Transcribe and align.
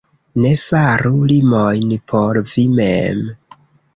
Ne 0.43 0.51
faru 0.61 1.11
limojn 1.31 1.93
por 2.13 2.41
vi 2.53 2.63
mem. 2.79 3.23